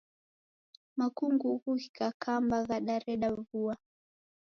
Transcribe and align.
Makungughu 0.97 1.69
ghikakamba 1.81 2.57
ghadareda 2.67 3.27
vua 3.47 3.73